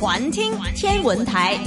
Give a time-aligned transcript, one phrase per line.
[0.00, 1.58] 环听天文台。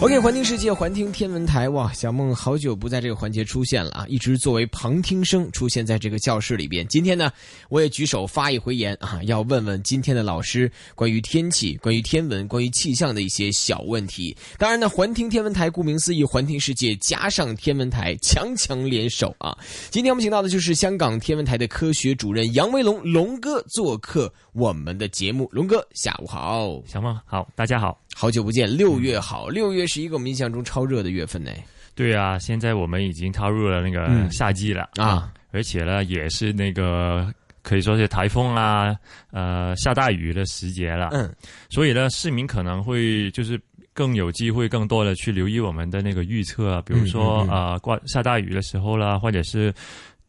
[0.00, 1.68] OK，环听世界，环听天文台。
[1.70, 6.86] 哇，小梦好久不在这个环节出现了啊，一直作为旁听生出现在这个教室里边。
[6.86, 7.32] 今天呢，
[7.68, 14.36] 我也举手发一回言啊，要问问今天的老师关于天气、关于天文、关于气象的一些小问题。
[14.56, 19.58] 当然呢，环听天文台顾名思义，环听世界加上天文台，强强联手啊。
[19.90, 25.48] 今天我们请到的就是香港天文台的科学主任杨威龙龙哥做客我们的节目。
[25.50, 26.80] 龙哥，下午好。
[26.86, 28.00] 小梦好，大家好。
[28.14, 31.50] 好久不见，六月好，六月是一个我们印象中超热的月份呢。
[31.94, 37.26] 对啊，现在我们已经踏入了那个夏季了啊，而且呢，也是那个
[37.62, 38.94] 可以说是台风啊，
[39.32, 41.08] 呃，下大雨的时节了。
[41.12, 41.34] 嗯，
[41.68, 43.60] 所以呢，市民可能会就是
[43.92, 49.74] 更有机会，更多的去留意我们的那个预测，比如说啊，刮下大雨的时候啦，或者是。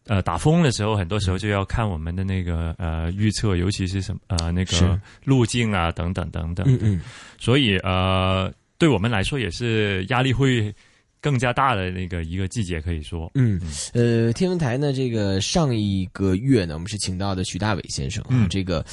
[0.07, 6.65] 呃，打风的时候，很多时候就要看我们的那个呃预测，尤其是什么呃那个路径啊，等等等等。
[6.67, 7.01] 嗯嗯。
[7.37, 10.73] 所以呃，对我们来说也是压力会。
[11.21, 13.59] 更加大的那个一个季节，可以说，嗯，
[13.91, 18.85] 呃，天文台呢，这个上一个月呢，我们是请到的徐大伟先生，嗯，这个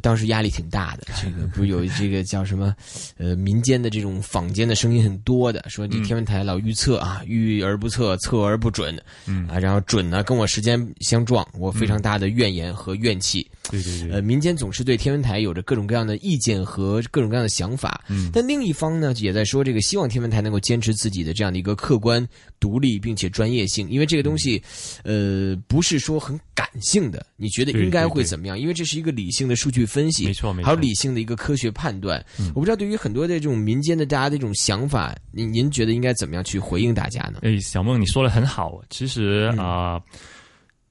[0.00, 2.72] 当时压力挺大的， 这个不是有这个叫什么，
[3.18, 9.48] 呃，民间的这种坊间的声音很多的，说这天文台老预测啊，预而不测，测而不准，嗯。
[9.48, 21.76] 啊，然后准呢跟我时间相撞，我非常大的怨言和怨气，对对对，呃，民间总是对天文台有着各种各样的意见和各种各样的想法，嗯，但另一方呢也在说这个希望天文台能够坚持自己的这样的一个。
[21.82, 22.24] 客观、
[22.60, 24.62] 独立并且专业性，因为这个东西，
[25.02, 27.26] 呃，不是说很感性的。
[27.36, 28.56] 你觉得应该会怎么样？
[28.56, 32.24] 因为这是一个理性的数据分析，没错，没错，还有理性的一个科学判断。
[32.54, 37.40] 我不知道对于很多的这种民间的大家的这种想法，您您觉得应该怎么样去回应大家呢？
[37.42, 38.80] 哎，小梦，你说的很好。
[38.90, 40.00] 其实啊，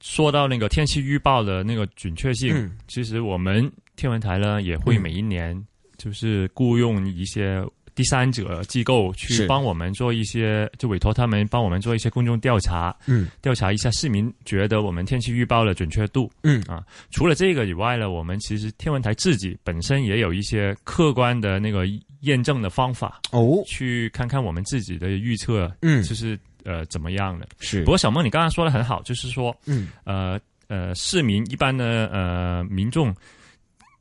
[0.02, 5.58] 说到那个天气预报的那个准确性，其实我们天文台呢也会每一年
[5.96, 7.64] 就是雇佣一些。
[7.94, 16.62] 第三者机构去帮我们做一些，就委托他们帮我们做一些公众调查，嗯，调查一下市民觉得我们天气预报的准确度，嗯。
[16.62, 21.86] 啊，除了这个以外呢，我们其实天文台自己本身也有一些客观的那个
[22.20, 27.48] 验证的方法哦，去看看我们自己的预测，嗯，就是呃怎么样的。
[27.58, 33.14] 是，不过小梦你刚刚说的很好，就是说，嗯呃呃，市民一般的呃民众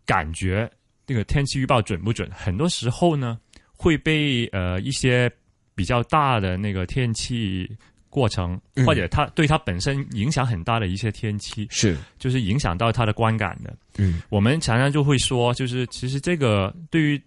[0.06, 0.70] 感觉
[1.06, 3.40] 那个天气预报准不准，很多时候呢。
[3.84, 5.28] 会被呃一些
[5.74, 7.68] 比较大的那个天气
[8.12, 13.76] 过程，或者它对它本身影响很大的一些天气，是就是影响到它的观感的。
[13.98, 17.20] 嗯，我们常常就会说，就是其实这个对于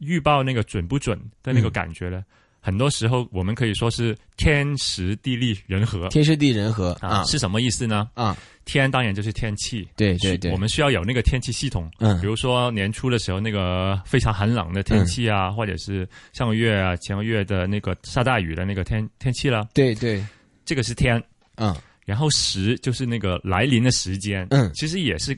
[0.00, 2.22] 预报那个准不准的那个感觉呢。
[2.64, 6.08] 很多时候，我们可以说是天时地利人和。
[6.10, 8.08] 天时地利人和啊，是什么意思呢？
[8.14, 9.88] 啊，天当然就是天气。
[9.96, 11.90] 对对对，我们需要有那个天气系统。
[11.98, 19.68] 嗯，比如说年初的时候，那个非常寒冷的天气啊，或者是上个月啊、前个月的那个下大雨的那个天天气了。
[19.74, 20.24] 对对，
[20.64, 21.20] 这个是天。
[21.56, 24.46] 嗯，然后时就是那个来临的时间。
[24.50, 25.36] 嗯，其实也是。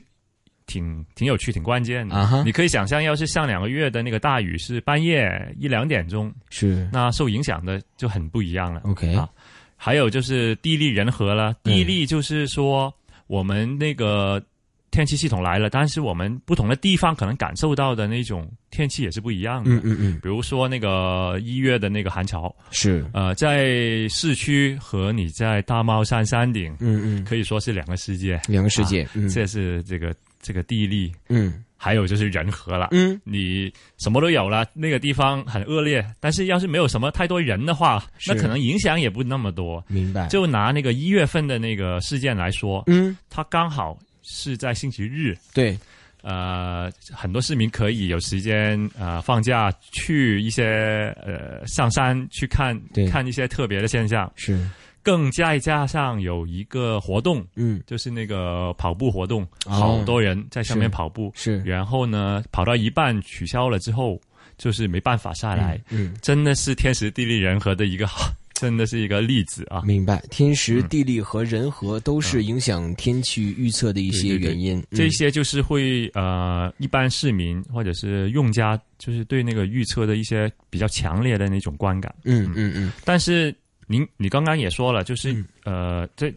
[0.67, 2.43] 挺挺有趣，挺关键的。
[2.43, 8.81] 你可以想象，要是上两个月的那个大雨是半夜一两点钟，是那受影响的就很不一样了。
[8.85, 9.29] OK 啊，
[9.77, 11.53] 还有就是地利人和了。
[11.63, 12.93] 地利就是说，
[13.27, 14.41] 我们那个
[14.89, 19.69] 天气系统来了，但是我们不同的地方可能感受到的那种天气也是不一样的。
[19.69, 20.19] 嗯嗯嗯。
[20.23, 29.07] 比如说那个一月的那个寒潮，是呃，在市区和你在大帽山山顶，嗯嗯，可以说是两个世界，两个世界。
[29.13, 30.15] 嗯这是这个。
[30.45, 39.83] 这个地利，嗯，还有就是人和了，嗯，你什么都有了，那个地方很恶劣，但是要是没有什么太多人的话，那可能影响也不那么多。
[39.87, 40.27] 明白？
[40.27, 45.75] 就拿那个一月份的那个事件来说，嗯，它刚好是在星期日，对，
[46.21, 52.79] 呃，很多市民可以有时间啊放假去一些呃上山去看，
[53.09, 54.63] 看一些特别的现象，是。
[55.05, 64.19] 更再加上有一个活动，嗯，就是那个跑步活动，好多人在上面跑步，是，然后呢，跑到一半取消了之后，
[64.57, 69.83] 就是没办法下来，嗯，真的是天时地利人和的一个好， 真的是一个例子啊。
[69.85, 82.51] 明白，天时地利和人和都是影响天气预测的一些原因，这些就是会呃，一般市民或者是用家，就是对那个预测的一些比较强烈的那种观感，嗯。
[82.55, 83.55] 嗯嗯，但是。
[83.87, 86.33] 您你刚刚也说了，就是呃，这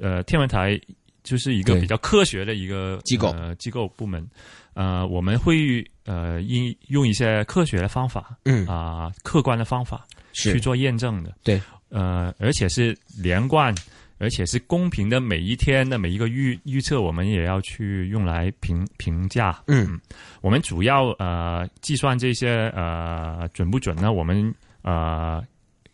[0.00, 0.80] 呃天文台
[1.22, 4.26] 就是一个比较科学的一个机构呃机构部门，
[4.74, 11.60] 呃我们会呃应用一些科学的方法，嗯啊客观的方法去做验证的，对，
[11.90, 13.74] 呃而且是连贯。
[14.18, 19.60] 而且是公平的，每一天的每一个预预测，我们也要去用来评评价。
[19.66, 20.00] 嗯，
[20.40, 24.12] 我们主要呃计算这些呃准不准呢？
[24.12, 25.44] 我们呃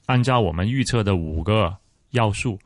[0.08, 1.76] 按照我们预测的五个
[2.10, 2.58] 要素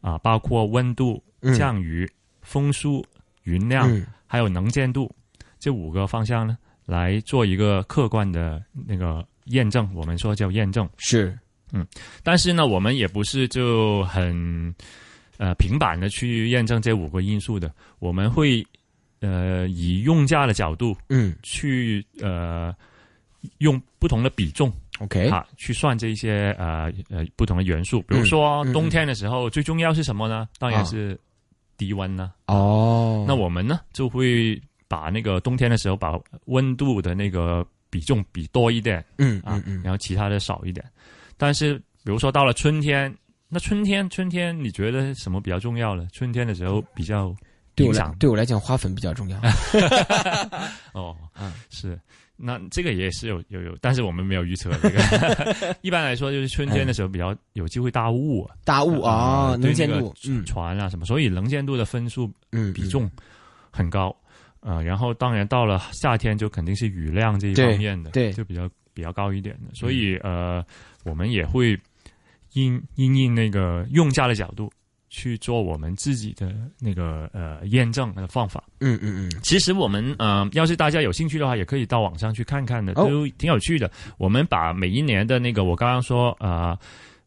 [0.00, 1.22] 啊，包括温度、
[1.58, 2.10] 降雨、
[2.40, 3.04] 风速、
[3.42, 3.90] 云量，
[4.26, 5.14] 还有能见度
[5.58, 6.56] 这五个方向呢，
[6.86, 9.88] 来做一个客观的那个验证。
[9.94, 11.38] 我们说叫验证是
[11.72, 11.86] 嗯，
[12.22, 14.74] 但是呢，我们也不是就很。
[15.36, 17.68] 呃，平板的去验证这五个因素的，
[17.98, 18.64] 我们会
[19.18, 22.72] 呃以用价的角度，嗯，去呃
[23.58, 28.02] 用不同的比重，OK，啊，去算这一些呃呃不同的元素。
[28.02, 30.48] 比如说冬天的时候，最重要是什么呢？
[30.58, 31.18] 当然是
[31.76, 32.32] 低温呢。
[32.46, 40.84] 哦，那我们呢就会把那个冬天的时候把温度的那个比重比多一点，嗯啊，然后其他的少一点。
[41.36, 41.74] 但是
[42.04, 43.14] 比如说到了春天。
[43.46, 46.08] 那春天，春天你觉得什么比较重要呢？
[46.12, 47.32] 春天的时候比较
[47.76, 49.38] 对我来对我来讲，花粉比较重要。
[50.92, 51.96] 哦，嗯是，
[52.36, 55.76] 那这个也是有有有，但是我们没有预测这个。
[55.82, 60.14] 一般来说，就是春天的时候比较有机会大雾，大雾啊，能见度，
[60.44, 62.30] 船啊什么，所以能见度的分数
[62.74, 63.10] 比重
[63.70, 64.14] 很高
[64.60, 64.80] 啊。
[64.82, 69.74] 然后当然到了夏天，就肯定是雨量这一方面的，对，就比较比较高一点的。
[69.74, 70.64] 所以呃，
[71.04, 71.78] 我们也会。
[72.56, 74.70] 因因应那个用家的角度
[75.14, 78.64] 去做我们自己的那个呃验证的方法。
[78.80, 79.40] 嗯嗯嗯。
[79.44, 83.88] 其实我们呃，要是大家有兴趣的话，也可以到网上去看看的，都挺有趣的。
[84.18, 86.76] 我们把每一年的那个我刚刚说呃，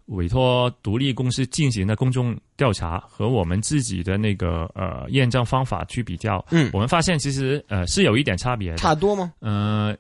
[0.08, 9.32] 委托独立公司进行的公众调查和我们自己的那个呃验证方法去比较，嗯，我们发现其实呃是有一点差别，差多吗？
[9.40, 9.96] 呃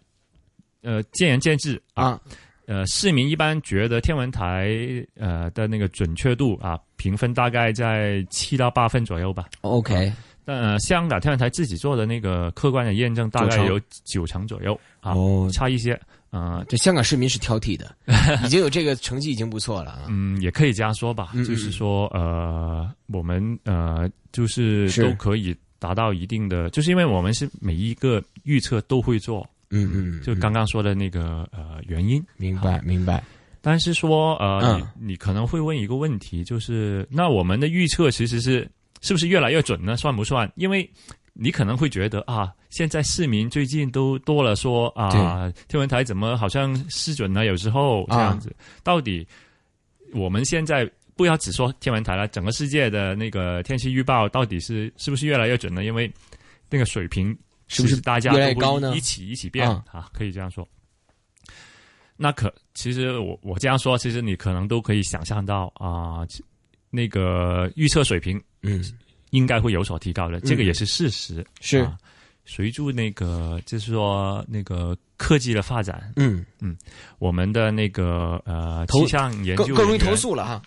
[0.82, 2.20] 呃，见仁见智啊。
[2.68, 4.70] 呃，市民一般觉得天文台
[5.18, 9.46] 呃的那个准确度啊，评分大概在七到八分左右吧。
[9.62, 10.12] OK，
[10.46, 15.16] 呃，香港天文台自己做的那个客观的验证大概有九成左右啊，
[15.54, 16.00] 差一些。
[16.30, 17.96] 啊，这香港市民是挑剔的，
[18.44, 20.02] 已经有这个成绩已经不错了啊。
[20.10, 29.50] 嗯，也可以这样说吧，就是说呃，我们呃就是都可以达到一定的，就是因为我们是每一个预测都会做。
[29.70, 33.24] 嗯嗯，就刚刚说的那个呃原因，明白明白。
[33.60, 38.70] 但是说呃，你你可能会问一个问题，就是那我们的预测其实是
[39.02, 39.98] 是不是越来越准呢？
[39.98, 40.50] 算不算？
[40.56, 40.90] 因为
[41.34, 47.44] 你可能会觉得啊，现在市民最近都多了说啊，天文台怎么好像失准呢？
[47.44, 49.28] 有时候这样子，到底
[50.14, 55.84] 我们现在不要只说天文台了，整个世界的那个天气预报到底是是不是越来越准呢？
[55.84, 56.10] 因为
[56.70, 57.38] 那个水平。
[57.68, 58.96] 是不是大家都高呢？
[58.96, 60.68] 一起一起变啊，可以这样说。
[62.16, 66.26] 那可其实我我这样说，其实你可能都可以想象到啊，
[66.90, 68.84] 那个预测水平嗯
[69.30, 71.46] 应该会有所提高的，这个也是事实。
[71.60, 71.88] 是
[72.46, 76.76] 随着那个就是说那个科技的发展，嗯嗯，
[77.20, 80.62] 我们的那个呃气象研究更容易投诉了哈。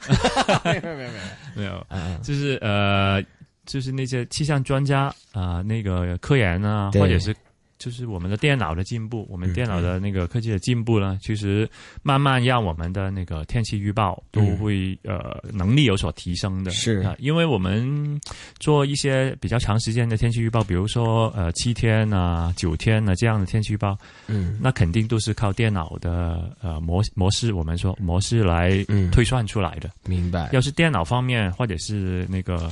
[0.62, 1.10] 没有没有没有
[1.56, 1.86] 没有，
[2.22, 3.24] 就是呃。
[3.70, 7.32] 就是那些气象专家啊，那个科研啊，或者是
[7.78, 11.70] 就是我们的电脑的进步，我们电脑的那个科技的进步呢，其实
[12.02, 16.70] 慢慢让我们的那个天气预报都会呃能力有所提升的。
[16.72, 18.20] 是啊，因为我们
[18.58, 23.96] 做一些比较长时间的天气预报，比如说呃七天啊、九天啊这样的天气预报，
[24.26, 29.88] 嗯，那肯定都是靠电脑的呃模模式，我们说模式来推算出来的。
[30.06, 30.50] 明白。
[30.52, 32.68] 要是电脑方面或者是那个。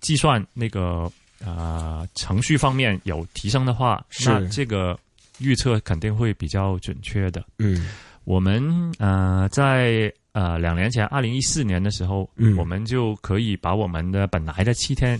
[0.00, 1.10] 计算那个
[1.44, 4.98] 呃程序方面有提升的话，那这个
[5.38, 7.44] 预测肯定会比较准确的。
[7.58, 7.88] 嗯，
[8.24, 8.62] 我们
[8.98, 15.18] 呃在呃两年前，二零一四年的时候，嗯，我们就可以把我们的本来的七天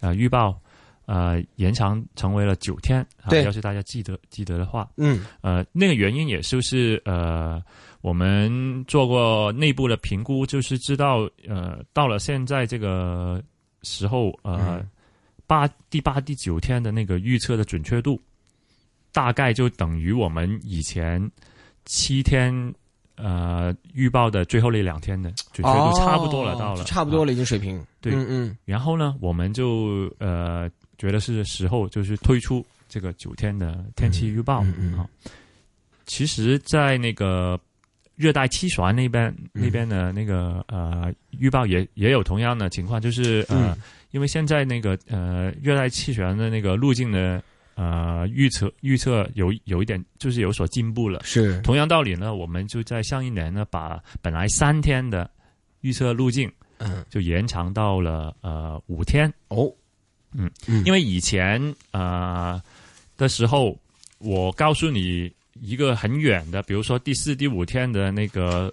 [0.00, 0.58] 呃预报
[1.06, 3.00] 呃延长成为了九天。
[3.22, 7.62] 啊，要是大家记得记得的话，嗯，呃那个原因也就是呃
[8.00, 13.40] 我们做过内部的评估，就是知道呃到了现在这个。
[13.84, 14.84] 时候，呃，
[15.46, 18.20] 八第八、第九天的那个预测的准确度，
[19.12, 21.30] 大概就等于我们以前
[21.84, 22.74] 七天
[23.16, 27.80] 呃预报的最后那两天的准确度差不多了，到了差不多了，已经水平。
[28.00, 28.58] 对，嗯嗯。
[28.64, 34.64] 然后呢，我们就呃觉得是时候就是推出这个九天的天气预报
[34.96, 35.06] 啊。
[36.06, 37.60] 其实，在那个。
[38.16, 43.76] 热带气旋那边那边的那个呃预报也也有同样的情况，就是呃，
[44.12, 47.42] 因为现在那个呃热带气旋的那个路径的
[47.74, 51.20] 呃预测预测有有一点就是有所进步了。
[51.24, 51.60] 是。
[51.62, 55.28] 同样道理呢，我们就在上一年呢把本来三天的
[55.80, 59.32] 预测路径嗯，就延长到了呃五天。
[59.48, 59.72] 哦，
[60.32, 60.50] 嗯，
[60.84, 62.62] 因为以前呃
[63.16, 63.76] 的时候，
[64.18, 68.72] 我告诉你一个很远的，比如说第四、第五天的那个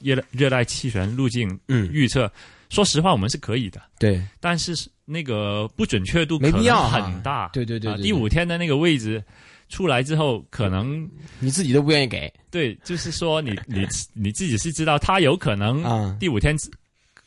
[0.00, 2.30] 热热带气旋路径预测，
[2.68, 9.22] 说实话我们是可以的，对，但是那个不准确度没必要很大，对对对，第五天的那个位置。
[9.70, 11.06] 出来之后，可能
[11.40, 12.32] 你自己都不愿意给。
[12.50, 16.56] 对，就是说你你你自己是知道，他有可能第五天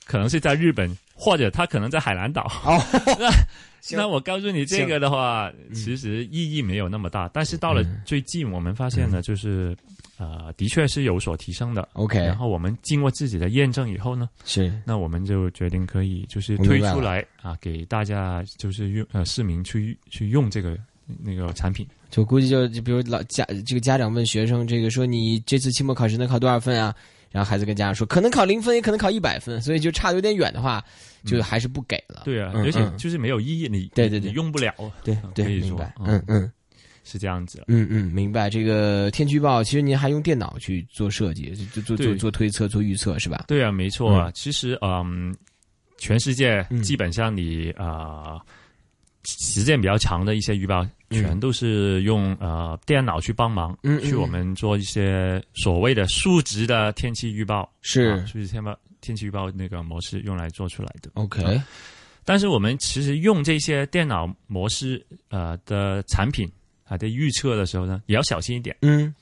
[0.06, 0.90] 可能是在日本，
[1.22, 2.52] 或者他可能在海南岛。
[2.66, 2.82] 哦，
[3.92, 7.30] 那那我告诉你这个的话，其实意义没有那么大。
[7.32, 9.78] 但是到了最近，我们发现呢，就是
[10.18, 11.88] 呃，的确是有所提升的。
[11.94, 20.76] OK，然后我们经过自己的验证以后呢，是那我们就决定可以就是推出来啊，给大家就是用呃市民去去用这个
[21.24, 21.88] 那个产品。
[22.10, 26.96] 就估计就就比如老家这个家长问学生这个说你这次期末考试能考多少分啊？
[27.32, 30.84] 然后孩子跟家长说可能考零分也可能考一百分，所以就差的有点远的话，
[31.26, 32.24] 就还是不给了。
[32.26, 34.74] 对啊，而且就是没有意义，你对对对用不了。
[35.04, 35.94] 对对，明白。
[36.00, 36.52] 嗯嗯，
[37.04, 37.64] 是这样子。
[37.68, 38.50] 嗯嗯，明白。
[38.50, 43.46] 这个天气预报其实您还用电脑去做设计，做做做做推测、做预测是吧？
[43.48, 44.30] 对啊，没错啊。
[44.36, 45.34] 其实嗯，
[45.98, 48.40] 全世界基本上你啊。
[49.24, 61.10] 时间比较长的一些预报，全都是用呃电脑去帮忙，去我们做一些所谓的数值的天气预报，是数值天报天气预报那个模式用来做出来的。
[61.14, 61.62] OK，
[62.26, 66.52] 但是我们其实用这些电脑模式呃的产品
[66.84, 68.76] 啊在预测的时候呢，也要小心一点。
[68.82, 69.14] 嗯，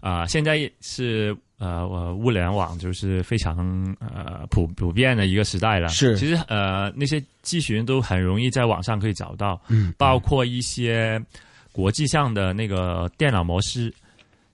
[0.00, 1.36] 啊，现在是。
[1.62, 5.86] 呃，我物联网就是非常呃普普遍的一个时代了。
[5.90, 11.24] 是，其实呃那些机群都很容易在网上可以找到，嗯，包括一些
[11.70, 13.94] 国际上的那个电脑模式，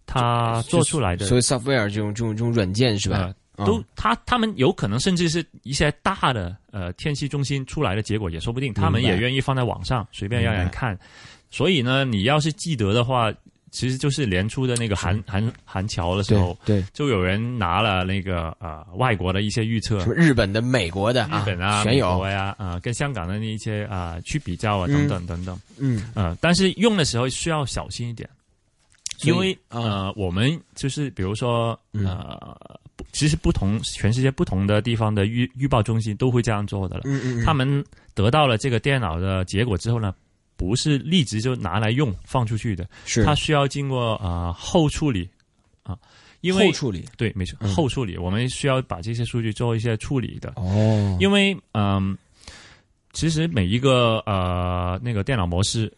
[0.04, 3.32] 它做出来的，所以 software 这种这种这种软件是吧？
[3.64, 10.94] 都，他他们有可能甚至是一些大的呃天气中心出来的结果也说不定，他们也愿意放在网上随便让人看。
[11.48, 13.32] 所以呢，你要是记得的话。
[13.70, 26.10] 其实就是年初的那个韩韩韩桥的时候，对，就有人拿了那个呃外国的一些预测，什么日本的、美国的、日本啊、美国呀啊，跟香港的那一些啊去比较啊等等等等，嗯。
[26.14, 28.28] 呃，但是用的时候需要小心一点，
[29.24, 32.56] 因为呃我们就是比如说呃，
[33.12, 37.84] 其实不同全世界不同的地方的预预报中心都会这样做的了，嗯嗯，他们
[38.14, 40.14] 得到了这个电脑的结果之后呢。
[40.58, 43.24] 不是立即就拿来用放出去的，是。
[43.24, 45.30] 它需要经过啊后处理
[45.84, 45.96] 啊，
[46.40, 47.04] 因为后处理。
[47.16, 50.52] 对没错后处理，我们需要把这些数据做一些处理的。
[50.56, 52.18] 哦，因为嗯，
[53.12, 55.90] 其实每一个呃那个电脑模式，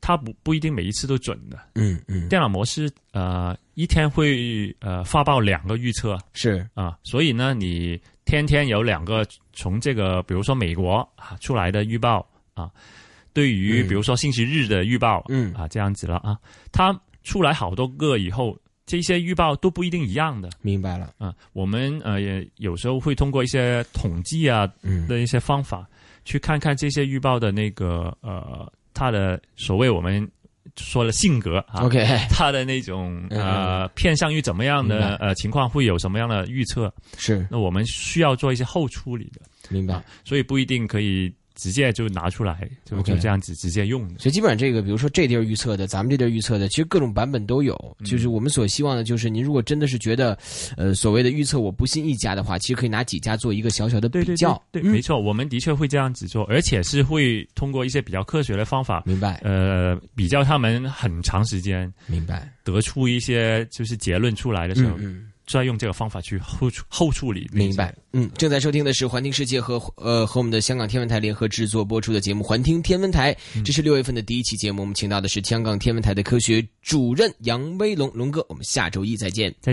[0.00, 6.16] 它不不一定每一次都准的，嗯嗯，电脑模式呃一天会呃发报两个预测。
[6.32, 6.66] 是。
[6.72, 9.22] 啊，所以呢你天天有两个
[9.52, 12.70] 从这个比如说美国啊出来的预报啊。
[13.38, 16.36] 对于比如说星期日的预报，嗯啊这样子了啊，
[16.72, 16.92] 它
[17.22, 20.50] 出来好多个以后，这些预报都不一定一样的。
[20.60, 24.66] 明白了啊，我们呃也有时候会通过一些统计啊
[25.06, 25.86] 的一些方法，
[26.24, 30.28] 去看看这些预报的那个呃它的所谓我们
[30.76, 36.92] 说的性格啊，OK，它的那种呃偏向于怎么样的呃情况会有什么样的预测？
[37.16, 40.02] 是，那我们需要做一些后处理的，明白？
[40.24, 41.32] 所以不一定可以。
[41.58, 44.08] 直接就拿出来，就就这样子直接用。
[44.18, 47.76] 所以基本上这个，比如说这地儿预测的，咱们这地儿预测的，其实各种版本都有。
[48.04, 50.38] 就是我们所希望的，就是您如果真的是觉得，
[50.76, 54.62] 呃，所谓的预测我不信一家的话，其实可以拿几家做一个小小的比较。
[54.70, 59.40] 对，没错，我们的确会这样子做，而且是会通过一些比较科学的方法，明白？
[59.42, 62.48] 呃，比较他们很长时间，明白？
[62.62, 64.96] 得出一些就是结论出来的时候。
[65.48, 67.94] 再用这个方法去后后处理，明白？
[68.12, 79.54] 嗯，正在收听的是环听世界和呃和我们的香港天文台联合制作播出的节目《环听天文台》，这是六月份的第一期节目，我们请到的是香港天文台的科学主任杨威龙龙哥，我们下周一再见。